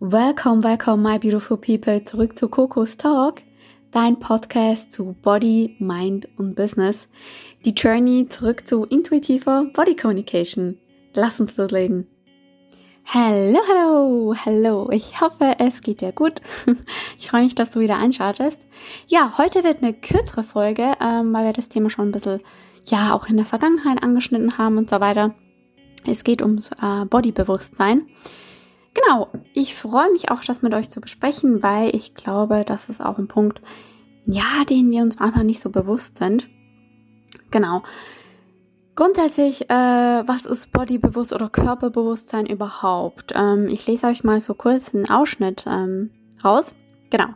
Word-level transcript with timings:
Welcome, 0.00 0.64
welcome, 0.64 1.02
my 1.02 1.18
beautiful 1.18 1.56
people, 1.56 2.02
zurück 2.02 2.36
zu 2.36 2.48
Coco's 2.48 2.96
Talk, 2.96 3.40
dein 3.92 4.18
Podcast 4.18 4.90
zu 4.90 5.14
Body, 5.22 5.76
Mind 5.78 6.26
und 6.38 6.56
Business. 6.56 7.08
Die 7.64 7.70
Journey 7.70 8.26
zurück 8.28 8.66
zu 8.66 8.84
intuitiver 8.84 9.66
Body 9.72 9.94
Communication. 9.94 10.78
Lass 11.14 11.38
uns 11.38 11.56
loslegen. 11.56 12.08
Hallo, 13.06 13.58
hallo, 13.68 14.34
hallo. 14.44 14.90
Ich 14.90 15.20
hoffe, 15.20 15.54
es 15.58 15.82
geht 15.82 16.00
dir 16.00 16.12
gut. 16.12 16.40
Ich 17.18 17.28
freue 17.28 17.44
mich, 17.44 17.54
dass 17.54 17.70
du 17.70 17.78
wieder 17.78 17.98
einschaltest. 17.98 18.66
Ja, 19.06 19.38
heute 19.38 19.62
wird 19.62 19.82
eine 19.82 19.92
kürzere 19.92 20.42
Folge, 20.42 20.94
ähm, 21.00 21.32
weil 21.32 21.44
wir 21.44 21.52
das 21.52 21.68
Thema 21.68 21.88
schon 21.90 22.08
ein 22.08 22.12
bisschen, 22.12 22.40
ja, 22.86 23.14
auch 23.14 23.28
in 23.28 23.36
der 23.36 23.46
Vergangenheit 23.46 24.02
angeschnitten 24.02 24.58
haben 24.58 24.78
und 24.78 24.90
so 24.90 24.98
weiter. 24.98 25.34
Es 26.04 26.24
geht 26.24 26.42
ums 26.42 26.70
äh, 26.80 27.04
Bodybewusstsein. 27.04 28.08
Genau, 29.02 29.28
ich 29.52 29.74
freue 29.74 30.10
mich 30.12 30.30
auch, 30.30 30.42
das 30.44 30.62
mit 30.62 30.74
euch 30.74 30.90
zu 30.90 31.00
besprechen, 31.00 31.62
weil 31.62 31.94
ich 31.94 32.14
glaube, 32.14 32.64
das 32.64 32.88
ist 32.88 33.00
auch 33.00 33.18
ein 33.18 33.28
Punkt, 33.28 33.60
ja, 34.26 34.64
den 34.68 34.90
wir 34.90 35.02
uns 35.02 35.18
manchmal 35.18 35.44
nicht 35.44 35.60
so 35.60 35.70
bewusst 35.70 36.18
sind. 36.18 36.48
Genau. 37.50 37.82
Grundsätzlich, 38.94 39.70
äh, 39.70 39.74
was 40.26 40.44
ist 40.44 40.70
Bodybewusst 40.70 41.32
oder 41.32 41.48
Körperbewusstsein 41.48 42.46
überhaupt? 42.46 43.32
Ähm, 43.34 43.68
ich 43.68 43.86
lese 43.86 44.06
euch 44.06 44.22
mal 44.22 44.38
so 44.40 44.54
kurz 44.54 44.94
einen 44.94 45.08
Ausschnitt 45.08 45.64
ähm, 45.66 46.10
raus. 46.44 46.74
Genau. 47.10 47.28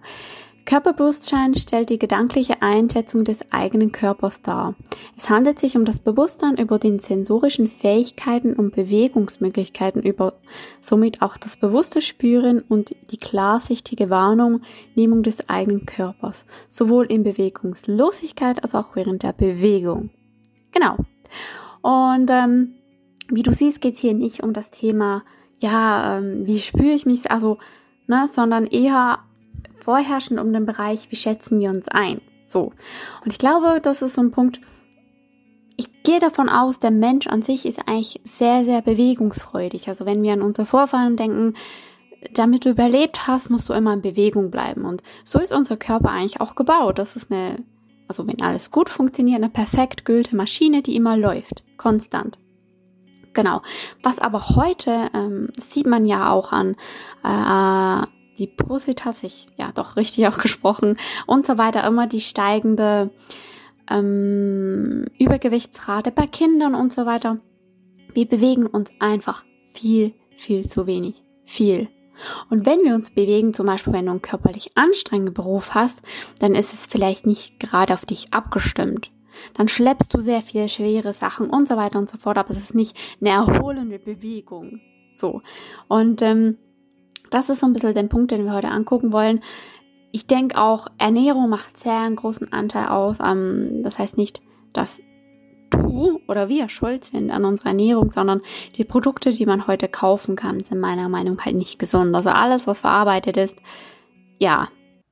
Körperbewusstsein 0.66 1.54
stellt 1.54 1.90
die 1.90 1.98
gedankliche 1.98 2.60
Einschätzung 2.60 3.22
des 3.22 3.52
eigenen 3.52 3.92
Körpers 3.92 4.42
dar. 4.42 4.74
Es 5.16 5.30
handelt 5.30 5.60
sich 5.60 5.76
um 5.76 5.84
das 5.84 6.00
Bewusstsein 6.00 6.56
über 6.56 6.80
den 6.80 6.98
sensorischen 6.98 7.68
Fähigkeiten 7.68 8.52
und 8.52 8.74
Bewegungsmöglichkeiten, 8.74 10.02
über 10.02 10.34
somit 10.80 11.22
auch 11.22 11.36
das 11.36 11.56
bewusste 11.56 12.02
Spüren 12.02 12.60
und 12.60 12.94
die 13.12 13.16
klarsichtige 13.16 14.10
Wahrnehmung 14.10 15.22
des 15.22 15.48
eigenen 15.48 15.86
Körpers, 15.86 16.45
sowohl 16.68 17.06
in 17.06 17.23
Bewegungslosigkeit 17.23 18.62
als 18.62 18.74
auch 18.74 18.96
während 18.96 19.23
der 19.23 19.32
Bewegung. 19.32 20.10
Genau. 20.73 20.96
Und 21.80 22.28
ähm, 22.30 22.74
wie 23.28 23.45
du 23.45 23.52
siehst, 23.52 23.80
geht 23.80 23.95
es 23.95 24.01
hier 24.01 24.14
nicht 24.14 24.42
um 24.42 24.52
das 24.52 24.73
Thema, 24.73 25.23
ja, 25.58 26.18
ähm, 26.18 26.45
wie 26.45 26.58
spüre 26.58 26.92
ich 26.92 27.06
mich, 27.06 27.30
also, 27.30 27.58
ne, 28.08 28.26
sondern 28.28 28.66
eher 28.66 29.20
vorherrschend 29.87 30.40
um 30.40 30.52
den 30.52 30.66
Bereich, 30.66 31.12
wie 31.12 31.16
schätzen 31.16 31.60
wir 31.60 31.70
uns 31.70 31.87
ein. 31.87 32.20
So. 32.45 32.73
Und 33.24 33.32
ich 33.32 33.38
glaube, 33.38 33.79
das 33.80 34.02
ist 34.02 34.15
so 34.15 34.20
ein 34.20 34.32
Punkt, 34.32 34.60
ich 35.76 36.02
gehe 36.02 36.18
davon 36.18 36.48
aus, 36.48 36.80
der 36.80 36.90
Mensch 36.90 37.29
an 37.29 37.42
sich 37.42 37.65
ist 37.65 37.87
eigentlich 37.87 38.20
sehr, 38.24 38.64
sehr 38.64 38.82
bewegungsfreudig. 38.82 39.88
Also 39.88 40.04
wenn 40.04 40.24
wir 40.24 40.32
an 40.32 40.42
unsere 40.42 40.66
Vorfahren 40.66 41.16
denken, 41.16 41.54
damit 42.32 42.64
du 42.64 42.70
überlebt 42.70 43.29
hast, 43.29 43.48
musst 43.48 43.68
du 43.68 43.74
immer 43.74 43.92
in 43.92 44.02
Bewegung 44.02 44.51
bleiben. 44.51 44.84
Und 44.84 45.04
so 45.23 45.38
ist 45.38 45.52
unser 45.52 45.76
Körper 45.76 46.10
eigentlich 46.10 46.40
auch 46.40 46.57
gebaut. 46.57 46.98
Das 46.98 47.14
ist 47.14 47.30
eine, 47.30 47.62
also 48.09 48.26
wenn 48.26 48.42
alles 48.42 48.73
gut 48.73 48.88
funktioniert, 48.88 49.37
eine 49.37 49.51
perfekt 49.51 50.04
gültige 50.04 50.37
Maschine, 50.37 50.82
die 50.82 50.96
immer 50.96 51.16
läuft. 51.16 51.62
Konstant. 51.76 52.38
Genau. 53.34 53.62
Was 54.02 54.18
aber 54.18 54.48
heute 54.57 55.10
ähm, 55.14 55.51
sieht 55.60 55.87
man 55.87 56.07
ja 56.07 56.32
auch 56.32 56.51
an 56.51 56.74
äh, 57.23 58.07
die 58.38 58.46
Positas, 58.46 59.23
ich 59.23 59.48
doch 59.79 59.96
richtig 59.96 60.27
auch 60.29 60.38
gesprochen 60.38 60.96
und 61.27 61.46
so 61.46 61.59
weiter, 61.59 61.87
immer 61.87 62.07
die 62.07 62.21
steigende 62.21 63.10
ähm, 63.91 65.05
Übergewichtsrate 65.19 66.10
bei 66.10 66.27
Kindern 66.27 66.75
und 66.75 66.93
so 66.93 67.06
weiter. 67.06 67.38
Wir 68.15 68.27
bewegen 68.27 68.66
uns 68.66 68.91
einfach 68.99 69.44
viel, 69.72 70.15
viel 70.37 70.66
zu 70.66 70.87
wenig. 70.87 71.22
Viel. 71.44 71.88
Und 72.49 72.66
wenn 72.66 72.82
wir 72.82 72.94
uns 72.94 73.10
bewegen, 73.10 73.53
zum 73.53 73.66
Beispiel 73.66 73.93
wenn 73.93 74.06
du 74.06 74.12
einen 74.12 74.22
körperlich 74.22 74.77
anstrengenden 74.77 75.34
Beruf 75.34 75.75
hast, 75.75 76.03
dann 76.38 76.54
ist 76.54 76.72
es 76.72 76.87
vielleicht 76.87 77.27
nicht 77.27 77.60
gerade 77.60 77.94
auf 77.94 78.06
dich 78.06 78.32
abgestimmt. 78.32 79.12
Dann 79.54 79.69
schleppst 79.69 80.15
du 80.15 80.20
sehr 80.20 80.41
viel 80.41 80.69
schwere 80.69 81.12
Sachen 81.12 81.50
und 81.50 81.69
so 81.69 81.76
weiter 81.76 81.98
und 81.98 82.09
so 82.09 82.16
fort, 82.16 82.38
aber 82.38 82.50
es 82.50 82.56
ist 82.56 82.75
nicht 82.75 82.97
eine 83.20 83.31
erholende 83.31 83.98
Bewegung. 83.98 84.81
So. 85.15 85.42
Und 85.88 86.22
ähm, 86.22 86.56
das 87.31 87.50
ist 87.50 87.60
so 87.60 87.66
ein 87.66 87.72
bisschen 87.72 87.94
der 87.94 88.03
Punkt, 88.04 88.31
den 88.31 88.44
wir 88.44 88.53
heute 88.53 88.69
angucken 88.69 89.12
wollen. 89.12 89.41
Ich 90.12 90.26
denke 90.26 90.59
auch, 90.60 90.87
Ernährung 90.98 91.48
macht 91.48 91.76
sehr 91.76 91.98
einen 91.98 92.16
großen 92.16 92.53
Anteil 92.53 92.88
aus. 92.88 93.19
Ähm, 93.20 93.82
das 93.82 93.98
heißt 93.98 94.16
nicht, 94.16 94.41
dass 94.72 95.00
du 95.70 96.20
oder 96.28 96.48
wir 96.48 96.69
schuld 96.69 97.04
sind 97.04 97.31
an 97.31 97.44
unserer 97.44 97.69
Ernährung, 97.69 98.10
sondern 98.10 98.41
die 98.76 98.84
Produkte, 98.84 99.31
die 99.31 99.47
man 99.47 99.66
heute 99.66 99.88
kaufen 99.88 100.36
kann, 100.36 100.62
sind 100.62 100.81
meiner 100.81 101.09
Meinung 101.09 101.36
nach 101.36 101.47
halt 101.47 101.56
nicht 101.56 101.78
gesund. 101.78 102.15
Also 102.15 102.31
alles, 102.31 102.66
was 102.66 102.81
verarbeitet 102.81 103.36
ist, 103.36 103.59
ja, 104.38 104.69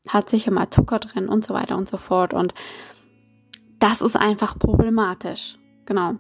hat 0.09 0.29
sicher 0.29 0.51
mal 0.51 0.71
Zucker 0.71 0.99
drin 0.99 1.29
und 1.29 1.45
so 1.45 1.55
weiter 1.55 1.77
und 1.77 1.89
so 1.89 1.97
fort. 1.97 2.35
Und 2.35 2.55
das 3.79 4.01
ist 4.01 4.17
einfach 4.17 4.59
problematisch. 4.59 5.59
Genau. 5.87 6.15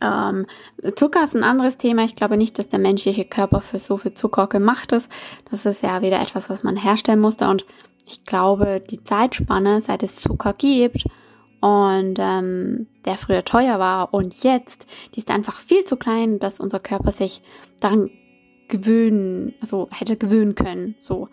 Ähm, 0.00 0.46
Zucker 0.94 1.24
ist 1.24 1.34
ein 1.34 1.44
anderes 1.44 1.76
Thema. 1.76 2.04
Ich 2.04 2.16
glaube 2.16 2.36
nicht, 2.36 2.58
dass 2.58 2.68
der 2.68 2.78
menschliche 2.78 3.24
Körper 3.24 3.60
für 3.60 3.78
so 3.78 3.96
viel 3.96 4.14
Zucker 4.14 4.46
gemacht 4.46 4.92
ist. 4.92 5.10
Das 5.50 5.66
ist 5.66 5.82
ja 5.82 6.02
wieder 6.02 6.20
etwas, 6.20 6.50
was 6.50 6.62
man 6.62 6.76
herstellen 6.76 7.20
musste. 7.20 7.48
Und 7.48 7.64
ich 8.06 8.24
glaube, 8.24 8.80
die 8.80 9.02
Zeitspanne, 9.02 9.80
seit 9.80 10.02
es 10.02 10.16
Zucker 10.16 10.52
gibt 10.52 11.04
und 11.60 12.16
ähm, 12.18 12.86
der 13.04 13.16
früher 13.16 13.44
teuer 13.44 13.78
war 13.78 14.14
und 14.14 14.44
jetzt, 14.44 14.86
die 15.14 15.18
ist 15.18 15.30
einfach 15.30 15.56
viel 15.56 15.84
zu 15.84 15.96
klein, 15.96 16.38
dass 16.38 16.60
unser 16.60 16.78
Körper 16.78 17.12
sich 17.12 17.42
daran 17.80 18.10
gewöhnen, 18.68 19.54
also 19.60 19.88
hätte 19.90 20.16
gewöhnen 20.16 20.54
können. 20.54 20.96
So 20.98 21.28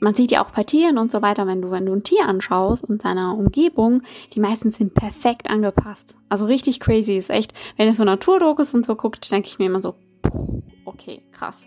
man 0.00 0.14
sieht 0.14 0.30
ja 0.30 0.44
auch 0.44 0.50
bei 0.50 0.62
Tieren 0.62 0.98
und 0.98 1.10
so 1.10 1.22
weiter, 1.22 1.46
wenn 1.46 1.62
du, 1.62 1.70
wenn 1.70 1.86
du 1.86 1.92
ein 1.92 2.02
Tier 2.02 2.26
anschaust 2.26 2.84
und 2.84 3.02
seiner 3.02 3.36
Umgebung, 3.36 4.02
die 4.32 4.40
meisten 4.40 4.70
sind 4.70 4.94
perfekt 4.94 5.50
angepasst. 5.50 6.16
Also 6.28 6.44
richtig 6.44 6.80
crazy 6.80 7.16
ist 7.16 7.30
echt. 7.30 7.52
Wenn 7.76 7.88
ihr 7.88 7.94
so 7.94 8.04
Naturdokus 8.04 8.74
und 8.74 8.86
so 8.86 8.94
guckt, 8.94 9.30
denke 9.30 9.48
ich 9.48 9.58
mir 9.58 9.66
immer 9.66 9.82
so, 9.82 9.94
okay, 10.84 11.22
krass. 11.32 11.66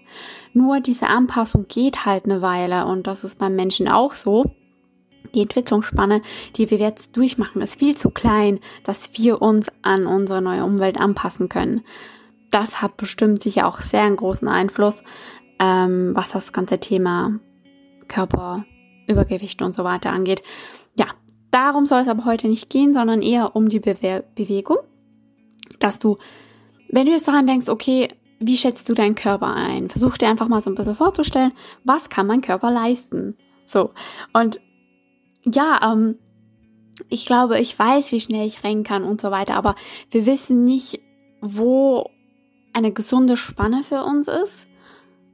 Nur 0.53 0.80
diese 0.80 1.08
Anpassung 1.08 1.66
geht 1.68 2.06
halt 2.06 2.25
eine 2.25 2.41
Weile 2.41 2.86
und 2.86 3.08
das 3.08 3.24
ist 3.24 3.40
beim 3.40 3.56
Menschen 3.56 3.88
auch 3.88 4.14
so. 4.14 4.46
Die 5.34 5.41
Entwicklungsspanne, 5.41 6.22
die 6.56 6.70
wir 6.72 6.78
jetzt 6.78 7.16
durchmachen, 7.16 7.62
ist 7.62 7.80
viel 7.80 7.96
zu 7.96 8.09
klein, 8.09 8.59
dass 8.84 9.18
wir 9.18 9.41
uns 9.41 9.72
an 9.81 10.08
unsere 10.08 10.41
neue 10.41 10.66
Umwelt 10.66 10.97
anpassen 10.97 11.47
können. 11.47 11.81
Das 12.50 12.81
hat 12.81 12.97
bestimmt 12.97 13.41
sicher 13.41 13.68
auch 13.68 13.80
sehr 13.80 14.02
einen 14.02 14.18
großen 14.18 14.47
Einfluss, 14.47 15.03
ähm, 15.59 16.12
was 16.16 16.31
das 16.31 16.52
ganze 16.52 16.80
Thema 16.80 17.40
Körper, 18.11 18.66
Übergewicht 19.07 19.61
und 19.61 19.73
so 19.73 19.83
weiter 19.83 20.11
angeht. 20.11 20.44
Ja, 20.99 21.07
darum 21.49 21.85
soll 21.85 22.01
es 22.01 22.07
aber 22.07 22.25
heute 22.25 22.47
nicht 22.47 22.69
gehen, 22.69 22.94
sondern 22.94 23.22
eher 23.22 23.55
um 23.55 23.69
die 23.69 23.79
Bewe 23.79 24.23
Bewegung. 24.35 24.77
Dass 25.79 25.97
du, 25.97 26.17
wenn 26.89 27.05
du 27.05 27.11
jetzt 27.11 27.27
daran 27.27 27.47
denkst, 27.47 27.69
okay, 27.69 28.09
wie 28.39 28.57
schätzt 28.57 28.89
du 28.89 28.94
deinen 28.94 29.16
Körper 29.16 29.53
ein? 29.53 29.89
Versuch 29.89 30.17
dir 30.17 30.27
einfach 30.27 30.47
mal 30.47 30.61
so 30.61 30.69
ein 30.69 30.75
bisschen 30.75 30.95
vorzustellen, 30.95 31.53
was 31.83 32.09
kann 32.09 32.27
mein 32.27 32.41
Körper 32.41 32.72
leisten? 32.72 33.38
So. 33.66 33.91
Und 34.33 34.59
ja, 35.45 35.79
ähm, 35.91 36.17
ich 37.09 37.25
glaube, 37.25 37.59
ich 37.59 37.78
weiß, 37.78 38.11
wie 38.11 38.19
schnell 38.19 38.45
ich 38.45 38.63
rennen 38.63 38.83
kann 38.83 39.03
und 39.03 39.22
so 39.22 39.31
weiter, 39.31 39.55
aber 39.55 39.75
wir 40.11 40.25
wissen 40.25 40.66
nicht, 40.66 40.99
wo 41.41 42.09
eine 42.73 42.91
gesunde 42.91 43.38
Spanne 43.38 43.83
für 43.83 44.03
uns 44.03 44.28
ist 44.28 44.67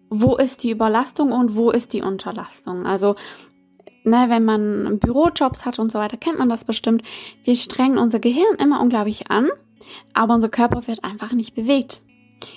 wo 0.09 0.35
ist 0.35 0.63
die 0.63 0.71
Überlastung 0.71 1.31
und 1.31 1.55
wo 1.55 1.71
ist 1.71 1.93
die 1.93 2.01
Unterlastung. 2.01 2.85
Also, 2.85 3.15
ne, 4.03 4.25
wenn 4.29 4.45
man 4.45 4.99
Bürojobs 4.99 5.65
hat 5.65 5.79
und 5.79 5.91
so 5.91 5.99
weiter, 5.99 6.17
kennt 6.17 6.39
man 6.39 6.49
das 6.49 6.65
bestimmt. 6.65 7.03
Wir 7.43 7.55
strengen 7.55 7.97
unser 7.97 8.19
Gehirn 8.19 8.55
immer 8.59 8.81
unglaublich 8.81 9.29
an, 9.29 9.49
aber 10.13 10.33
unser 10.33 10.49
Körper 10.49 10.87
wird 10.87 11.03
einfach 11.03 11.33
nicht 11.33 11.55
bewegt. 11.55 12.01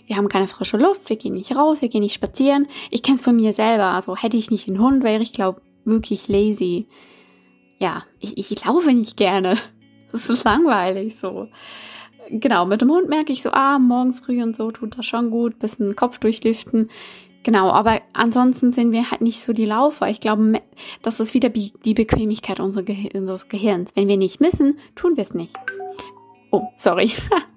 Wir 0.06 0.16
haben 0.16 0.28
keine 0.28 0.49
frische 0.49 0.77
Luft, 0.77 1.09
wir 1.09 1.16
gehen 1.16 1.34
nicht 1.34 1.56
raus, 1.56 1.83
wir 1.83 1.88
gehen 1.88 2.03
nicht 2.03 2.15
spazieren. 2.15 2.66
Ich 2.91 3.03
kenne 3.03 3.16
es 3.16 3.22
von 3.22 3.37
mir 3.37 3.53
selber. 3.53 3.87
Also 3.87 4.17
hätte 4.17 4.37
ich 4.37 4.50
nicht 4.50 4.69
einen 4.69 4.81
Hund, 4.81 5.02
wäre 5.05 5.23
ich, 5.23 5.32
glaube 5.32 5.62
wirklich 5.85 6.29
lazy. 6.29 6.87
Ja, 7.79 8.05
ich, 8.19 8.37
ich 8.37 8.64
laufe 8.64 8.93
nicht 8.93 9.17
gerne. 9.17 9.56
Das 10.12 10.29
ist 10.29 10.43
langweilig 10.43 11.20
so. 11.20 11.47
Genau, 12.31 12.67
mit 12.67 12.81
dem 12.81 12.91
Hund 12.91 13.08
merke 13.08 13.32
ich 13.32 13.43
so, 13.43 13.52
ah, 13.52 13.79
morgens 13.79 14.19
früh 14.19 14.43
und 14.43 14.56
so 14.56 14.73
tut 14.73 14.99
das 14.99 15.06
schon 15.06 15.31
gut, 15.31 15.61
bisschen 15.61 15.94
Kopf 15.94 16.19
durchlüften. 16.19 16.91
Genau, 17.42 17.70
aber 17.70 18.00
ansonsten 18.12 18.70
sind 18.70 18.92
wir 18.92 19.10
halt 19.10 19.22
nicht 19.22 19.40
so 19.40 19.52
die 19.52 19.64
Laufer. 19.64 20.08
Ich 20.08 20.20
glaube, 20.20 20.60
das 21.02 21.20
ist 21.20 21.32
wieder 21.32 21.48
die 21.48 21.94
Bequemlichkeit 21.94 22.60
unseres 22.60 23.48
Gehirns. 23.48 23.92
Wenn 23.94 24.08
wir 24.08 24.19
nicht 24.19 24.40
müssen, 24.40 24.78
tun 24.94 25.16
wir 25.16 25.22
es 25.22 25.32
nicht. 25.32 25.56
Oh, 26.50 26.64
sorry. 26.76 27.10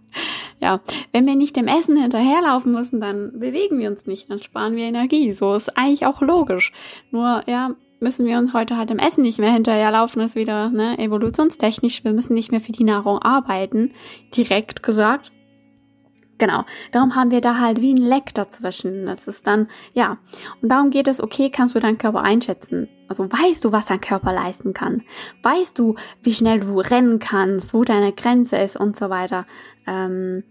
ja, 0.62 0.80
wenn 1.12 1.26
wir 1.26 1.36
nicht 1.36 1.58
dem 1.58 1.68
Essen 1.68 2.02
hinterherlaufen 2.02 2.72
müssen, 2.72 3.02
dann 3.02 3.38
bewegen 3.40 3.78
wir 3.80 3.90
uns 3.90 4.06
nicht, 4.06 4.30
dann 4.30 4.42
sparen 4.42 4.78
wir 4.78 4.86
Energie. 4.86 5.34
So 5.34 5.54
ist 5.54 5.78
eigentlich 5.78 6.06
auch 6.06 6.22
logisch. 6.22 6.72
Nur, 7.12 7.42
ja, 7.48 7.76
müssen 8.00 8.26
wir 8.26 8.38
uns 8.38 8.54
heute 8.54 8.78
halt 8.78 8.90
im 8.90 9.00
Essen 9.00 9.24
nicht 9.24 9.40
mehr 9.40 9.52
hinterherlaufen, 9.52 10.22
ist 10.22 10.36
wieder 10.36 10.70
ne, 10.70 10.98
evolutionstechnisch. 10.98 12.06
Wir 12.06 12.14
müssen 12.14 12.36
nicht 12.36 12.52
mehr 12.52 12.62
für 12.62 12.72
die 12.72 12.86
Nahrung 12.86 13.22
arbeiten, 13.22 13.92
direkt 14.36 14.82
gesagt. 14.82 15.33
Genau. 16.38 16.64
Darum 16.92 17.16
haben 17.16 17.32
wir 17.32 17.42
da 17.42 17.60
halt 17.60 17.80
wie 17.80 17.94
ein 17.94 17.98
Leck 17.98 18.34
dazwischen. 18.34 19.06
Das 19.06 19.28
ist 19.28 19.46
dann, 19.46 19.68
ja. 19.94 20.18
Und 20.62 20.70
darum 20.70 20.90
geht 20.90 21.08
es, 21.08 21.22
okay, 21.22 21.50
kannst 21.50 21.76
du 21.76 21.80
deinen 21.80 21.98
Körper 21.98 22.22
einschätzen? 22.22 22.90
Also 23.08 23.32
weißt 23.32 23.64
du, 23.64 23.72
was 23.72 23.86
dein 23.86 24.02
Körper 24.02 24.34
leisten 24.34 24.74
kann? 24.74 25.04
Weißt 25.44 25.78
du, 25.78 25.96
wie 26.24 26.34
schnell 26.34 26.60
du 26.60 26.80
rennen 26.80 27.20
kannst, 27.20 27.74
wo 27.74 27.84
deine 27.84 28.14
Grenze 28.14 28.58
ist 28.58 28.76
und 28.76 28.96
so 28.96 29.10
weiter? 29.10 29.46
Ähm, 29.86 30.44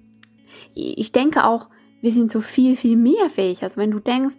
ich 0.75 1.13
denke 1.13 1.45
auch, 1.45 1.69
wir 2.01 2.13
sind 2.13 2.31
so 2.31 2.41
viel, 2.41 2.77
viel 2.77 2.97
mehr 2.97 3.29
fähig. 3.29 3.63
Also 3.63 3.81
wenn 3.81 3.91
du 3.91 3.99
denkst, 3.99 4.37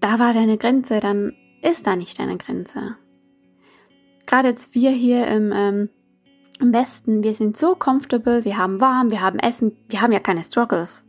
da 0.00 0.18
war 0.18 0.32
deine 0.32 0.58
Grenze, 0.58 1.00
dann 1.00 1.32
ist 1.62 1.86
da 1.86 1.96
nicht 1.96 2.18
deine 2.18 2.36
Grenze. 2.36 2.96
Gerade 4.26 4.48
jetzt 4.48 4.74
wir 4.74 4.90
hier 4.90 5.26
im, 5.28 5.52
ähm, 5.54 5.90
im 6.62 6.72
Westen, 6.72 7.22
wir 7.22 7.34
sind 7.34 7.56
so 7.56 7.74
comfortable, 7.74 8.44
wir 8.44 8.56
haben 8.56 8.80
warm, 8.80 9.10
wir 9.10 9.20
haben 9.20 9.38
Essen, 9.38 9.76
wir 9.88 10.00
haben 10.00 10.12
ja 10.12 10.20
keine 10.20 10.44
Struggles. 10.44 11.04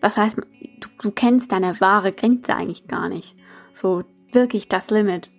Das 0.00 0.18
heißt, 0.18 0.36
du, 0.36 0.88
du 1.00 1.10
kennst 1.10 1.50
deine 1.52 1.80
wahre 1.80 2.12
Grenze 2.12 2.54
eigentlich 2.54 2.86
gar 2.86 3.08
nicht. 3.08 3.36
So 3.72 4.04
wirklich 4.32 4.68
das 4.68 4.90
Limit. 4.90 5.30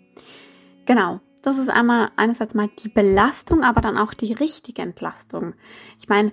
Genau. 0.85 1.19
Das 1.43 1.57
ist 1.57 1.69
einmal 1.69 2.09
einerseits 2.15 2.55
mal 2.55 2.69
die 2.81 2.87
Belastung, 2.87 3.63
aber 3.63 3.81
dann 3.81 3.97
auch 3.97 4.13
die 4.13 4.31
richtige 4.31 4.81
Entlastung. 4.81 5.53
Ich 5.99 6.07
meine, 6.07 6.31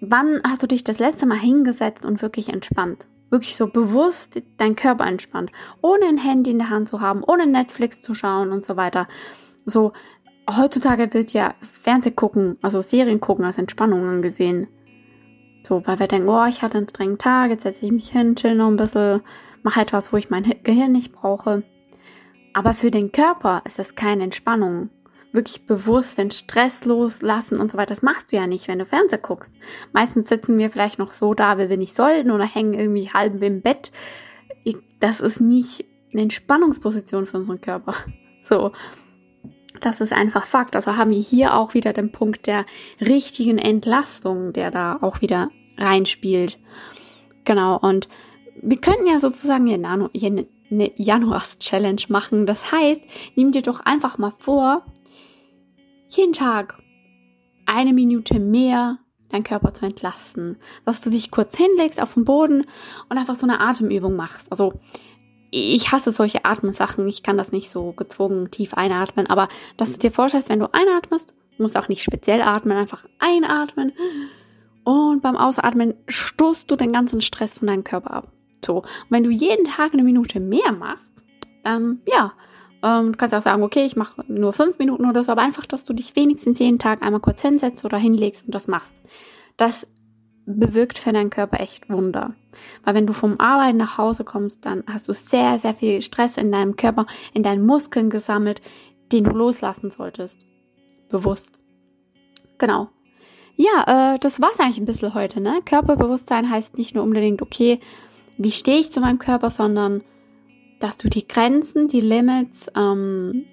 wann 0.00 0.40
hast 0.48 0.62
du 0.62 0.66
dich 0.66 0.82
das 0.82 0.98
letzte 0.98 1.26
Mal 1.26 1.38
hingesetzt 1.38 2.06
und 2.06 2.22
wirklich 2.22 2.48
entspannt? 2.48 3.06
Wirklich 3.28 3.54
so 3.54 3.66
bewusst 3.66 4.40
dein 4.56 4.76
Körper 4.76 5.06
entspannt, 5.06 5.52
ohne 5.82 6.06
ein 6.06 6.16
Handy 6.16 6.52
in 6.52 6.58
der 6.58 6.70
Hand 6.70 6.88
zu 6.88 7.02
haben, 7.02 7.22
ohne 7.22 7.46
Netflix 7.46 8.00
zu 8.00 8.14
schauen 8.14 8.50
und 8.50 8.64
so 8.64 8.76
weiter. 8.76 9.08
So, 9.66 9.92
heutzutage 10.48 11.12
wird 11.12 11.32
ja 11.32 11.54
Fernseh 11.60 12.10
gucken, 12.10 12.58
also 12.62 12.82
Serien 12.82 13.20
gucken 13.20 13.44
als 13.44 13.58
Entspannung 13.58 14.06
angesehen. 14.06 14.68
So, 15.66 15.86
weil 15.86 15.98
wir 15.98 16.08
denken, 16.08 16.28
oh, 16.28 16.44
ich 16.46 16.62
hatte 16.62 16.78
einen 16.78 16.88
strengen 16.88 17.18
Tag, 17.18 17.50
jetzt 17.50 17.62
setze 17.62 17.86
ich 17.86 17.92
mich 17.92 18.10
hin, 18.10 18.36
chill 18.36 18.54
noch 18.54 18.68
ein 18.68 18.76
bisschen, 18.76 19.22
mache 19.62 19.80
etwas, 19.80 20.12
wo 20.12 20.16
ich 20.18 20.28
mein 20.28 20.54
Gehirn 20.62 20.92
nicht 20.92 21.12
brauche. 21.12 21.62
Aber 22.52 22.74
für 22.74 22.90
den 22.90 23.12
Körper 23.12 23.62
ist 23.64 23.78
das 23.78 23.94
keine 23.94 24.24
Entspannung. 24.24 24.90
Wirklich 25.32 25.66
bewusst 25.66 26.18
den 26.18 26.30
Stress 26.30 26.84
loslassen 26.84 27.58
und 27.58 27.72
so 27.72 27.76
weiter. 27.76 27.88
Das 27.88 28.02
machst 28.02 28.30
du 28.30 28.36
ja 28.36 28.46
nicht, 28.46 28.68
wenn 28.68 28.78
du 28.78 28.86
Fernseh 28.86 29.18
guckst. 29.18 29.54
Meistens 29.92 30.28
sitzen 30.28 30.58
wir 30.58 30.70
vielleicht 30.70 31.00
noch 31.00 31.12
so 31.12 31.34
da, 31.34 31.58
wie 31.58 31.68
wir 31.68 31.76
nicht 31.76 31.96
sollten 31.96 32.30
oder 32.30 32.44
hängen 32.44 32.74
irgendwie 32.74 33.10
halb 33.10 33.42
im 33.42 33.62
Bett. 33.62 33.90
Das 35.00 35.20
ist 35.20 35.40
nicht 35.40 35.86
eine 36.12 36.22
Entspannungsposition 36.22 37.26
für 37.26 37.38
unseren 37.38 37.60
Körper. 37.60 37.94
So. 38.46 38.72
Das 39.80 40.00
ist 40.00 40.12
einfach 40.12 40.46
Fakt. 40.46 40.76
Also 40.76 40.96
haben 40.96 41.10
wir 41.10 41.20
hier 41.20 41.54
auch 41.54 41.74
wieder 41.74 41.92
den 41.92 42.12
Punkt 42.12 42.46
der 42.46 42.64
richtigen 43.00 43.58
Entlastung, 43.58 44.52
der 44.52 44.70
da 44.70 44.98
auch 45.00 45.20
wieder 45.20 45.50
reinspielt. 45.76 46.58
Genau. 47.44 47.78
Und 47.78 48.08
wir 48.62 48.80
könnten 48.80 49.06
ja 49.06 49.18
sozusagen 49.18 49.68
eine 49.68 50.10
Januars-Challenge 50.96 52.02
machen. 52.08 52.46
Das 52.46 52.72
heißt, 52.72 53.02
nimm 53.34 53.52
dir 53.52 53.62
doch 53.62 53.80
einfach 53.80 54.16
mal 54.16 54.32
vor, 54.38 54.84
jeden 56.08 56.32
Tag 56.32 56.78
eine 57.66 57.92
Minute 57.92 58.38
mehr 58.38 58.98
deinen 59.30 59.42
Körper 59.42 59.74
zu 59.74 59.84
entlasten. 59.84 60.56
Dass 60.84 61.00
du 61.00 61.10
dich 61.10 61.30
kurz 61.32 61.56
hinlegst 61.56 62.00
auf 62.00 62.14
den 62.14 62.24
Boden 62.24 62.66
und 63.08 63.18
einfach 63.18 63.34
so 63.34 63.46
eine 63.46 63.60
Atemübung 63.60 64.14
machst. 64.14 64.50
Also 64.52 64.74
ich 65.50 65.92
hasse 65.92 66.10
solche 66.10 66.44
Atmensachen. 66.44 67.06
Ich 67.06 67.22
kann 67.22 67.36
das 67.36 67.52
nicht 67.52 67.70
so 67.70 67.92
gezwungen 67.92 68.50
tief 68.50 68.74
einatmen. 68.74 69.26
Aber 69.26 69.48
dass 69.76 69.92
du 69.92 69.98
dir 69.98 70.10
vorstellst, 70.10 70.48
wenn 70.48 70.60
du 70.60 70.72
einatmest, 70.72 71.34
musst 71.58 71.76
auch 71.76 71.88
nicht 71.88 72.02
speziell 72.02 72.42
atmen, 72.42 72.76
einfach 72.76 73.06
einatmen. 73.18 73.92
Und 74.84 75.22
beim 75.22 75.36
Ausatmen 75.36 75.94
stoßt 76.08 76.70
du 76.70 76.76
den 76.76 76.92
ganzen 76.92 77.20
Stress 77.20 77.58
von 77.58 77.68
deinem 77.68 77.84
Körper 77.84 78.12
ab. 78.12 78.32
So. 78.64 78.78
Und 78.78 78.86
wenn 79.10 79.24
du 79.24 79.30
jeden 79.30 79.64
Tag 79.64 79.92
eine 79.92 80.02
Minute 80.02 80.40
mehr 80.40 80.72
machst, 80.72 81.12
dann, 81.62 82.02
ja, 82.06 82.32
ähm, 82.82 83.12
du 83.12 83.18
kannst 83.18 83.34
auch 83.34 83.40
sagen, 83.40 83.62
okay, 83.62 83.84
ich 83.84 83.96
mache 83.96 84.24
nur 84.28 84.52
fünf 84.52 84.78
Minuten 84.78 85.06
oder 85.06 85.24
so, 85.24 85.32
aber 85.32 85.42
einfach, 85.42 85.66
dass 85.66 85.84
du 85.84 85.94
dich 85.94 86.14
wenigstens 86.16 86.58
jeden 86.58 86.78
Tag 86.78 87.02
einmal 87.02 87.20
kurz 87.20 87.40
hinsetzt 87.40 87.84
oder 87.84 87.96
hinlegst 87.96 88.44
und 88.44 88.54
das 88.54 88.68
machst. 88.68 89.00
Das 89.56 89.86
bewirkt 90.46 90.98
für 90.98 91.12
deinen 91.12 91.30
Körper 91.30 91.60
echt 91.60 91.88
Wunder. 91.88 92.34
Weil 92.82 92.94
wenn 92.94 93.06
du 93.06 93.12
vom 93.12 93.40
Arbeiten 93.40 93.78
nach 93.78 93.98
Hause 93.98 94.24
kommst, 94.24 94.64
dann 94.66 94.84
hast 94.86 95.08
du 95.08 95.14
sehr, 95.14 95.58
sehr 95.58 95.74
viel 95.74 96.02
Stress 96.02 96.36
in 96.36 96.52
deinem 96.52 96.76
Körper, 96.76 97.06
in 97.32 97.42
deinen 97.42 97.64
Muskeln 97.64 98.10
gesammelt, 98.10 98.60
den 99.12 99.24
du 99.24 99.30
loslassen 99.30 99.90
solltest. 99.90 100.46
Bewusst. 101.08 101.58
Genau. 102.58 102.88
Ja, 103.56 104.14
äh, 104.14 104.18
das 104.18 104.40
war's 104.40 104.58
eigentlich 104.58 104.78
ein 104.78 104.86
bisschen 104.86 105.14
heute, 105.14 105.40
ne? 105.40 105.60
Körperbewusstsein 105.64 106.50
heißt 106.50 106.76
nicht 106.76 106.94
nur 106.94 107.04
unbedingt, 107.04 107.40
okay, 107.40 107.80
wie 108.36 108.50
stehe 108.50 108.80
ich 108.80 108.90
zu 108.90 109.00
meinem 109.00 109.18
Körper, 109.18 109.50
sondern 109.50 110.02
dass 110.80 110.98
du 110.98 111.08
die 111.08 111.26
Grenzen, 111.26 111.86
die 111.88 112.00
Limits, 112.00 112.66
ähm, 112.76 113.46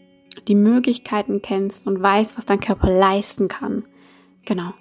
die 0.47 0.55
Möglichkeiten 0.55 1.41
kennst 1.41 1.85
und 1.85 2.01
weißt, 2.01 2.37
was 2.37 2.45
dein 2.45 2.59
Körper 2.59 2.89
leisten 2.89 3.47
kann. 3.47 3.85
Genau. 4.45 4.73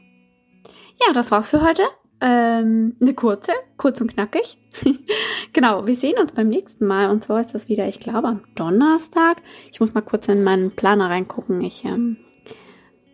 Ja, 1.07 1.13
das 1.13 1.31
war's 1.31 1.49
für 1.49 1.63
heute. 1.63 1.83
Ähm, 2.21 2.97
eine 3.01 3.15
kurze, 3.15 3.53
kurz 3.77 4.01
und 4.01 4.13
knackig. 4.15 4.59
genau, 5.53 5.87
wir 5.87 5.97
sehen 5.97 6.19
uns 6.19 6.33
beim 6.33 6.49
nächsten 6.49 6.87
Mal. 6.87 7.11
Und 7.11 7.25
zwar 7.25 7.41
ist 7.41 7.55
das 7.55 7.69
wieder, 7.69 7.89
ich 7.89 8.01
glaube, 8.01 8.29
am 8.29 8.43
Donnerstag. 8.55 9.39
Ich 9.73 9.81
muss 9.81 9.95
mal 9.95 10.03
kurz 10.03 10.29
in 10.29 10.45
meinen 10.45 10.73
Planer 10.73 11.09
reingucken. 11.09 11.63
Ich 11.63 11.85
ähm, 11.85 12.19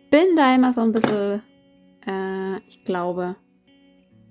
bin 0.09 0.35
da 0.35 0.53
immer 0.53 0.73
so 0.73 0.81
ein 0.81 0.91
bisschen, 0.91 1.41
äh, 2.05 2.57
ich 2.67 2.83
glaube, 2.83 3.35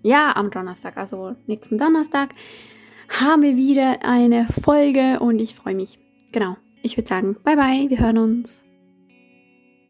ja, 0.02 0.36
am 0.36 0.50
Donnerstag, 0.50 0.96
also 0.96 1.34
nächsten 1.46 1.78
Donnerstag, 1.78 2.30
haben 3.20 3.42
wir 3.42 3.56
wieder 3.56 4.04
eine 4.04 4.46
Folge 4.62 5.20
und 5.20 5.40
ich 5.40 5.54
freue 5.54 5.74
mich. 5.74 5.98
Genau, 6.32 6.56
ich 6.82 6.96
würde 6.96 7.08
sagen, 7.08 7.36
bye 7.42 7.56
bye, 7.56 7.88
wir 7.88 7.98
hören 7.98 8.18
uns. 8.18 8.66